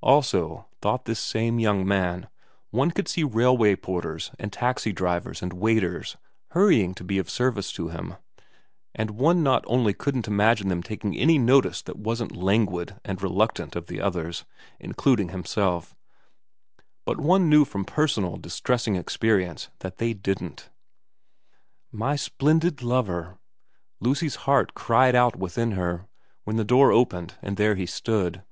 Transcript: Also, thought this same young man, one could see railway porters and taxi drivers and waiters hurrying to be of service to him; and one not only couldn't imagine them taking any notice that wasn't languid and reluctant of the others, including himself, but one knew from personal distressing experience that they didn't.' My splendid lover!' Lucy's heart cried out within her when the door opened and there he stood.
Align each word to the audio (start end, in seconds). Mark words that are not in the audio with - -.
Also, 0.00 0.68
thought 0.80 1.06
this 1.06 1.18
same 1.18 1.58
young 1.58 1.84
man, 1.84 2.28
one 2.70 2.92
could 2.92 3.08
see 3.08 3.24
railway 3.24 3.74
porters 3.74 4.30
and 4.38 4.52
taxi 4.52 4.92
drivers 4.92 5.42
and 5.42 5.52
waiters 5.52 6.16
hurrying 6.52 6.94
to 6.94 7.02
be 7.02 7.18
of 7.18 7.28
service 7.28 7.72
to 7.72 7.88
him; 7.88 8.14
and 8.94 9.10
one 9.10 9.42
not 9.42 9.64
only 9.66 9.92
couldn't 9.92 10.28
imagine 10.28 10.68
them 10.68 10.84
taking 10.84 11.16
any 11.16 11.36
notice 11.36 11.82
that 11.82 11.98
wasn't 11.98 12.36
languid 12.36 13.00
and 13.04 13.20
reluctant 13.22 13.74
of 13.74 13.86
the 13.88 14.00
others, 14.00 14.44
including 14.78 15.30
himself, 15.30 15.96
but 17.04 17.18
one 17.18 17.50
knew 17.50 17.64
from 17.64 17.84
personal 17.84 18.36
distressing 18.36 18.94
experience 18.94 19.68
that 19.80 19.98
they 19.98 20.14
didn't.' 20.14 20.70
My 21.90 22.14
splendid 22.14 22.82
lover!' 22.84 23.36
Lucy's 24.00 24.36
heart 24.46 24.74
cried 24.74 25.16
out 25.16 25.34
within 25.34 25.72
her 25.72 26.06
when 26.44 26.54
the 26.54 26.62
door 26.62 26.92
opened 26.92 27.34
and 27.42 27.56
there 27.56 27.74
he 27.74 27.86
stood. 27.86 28.44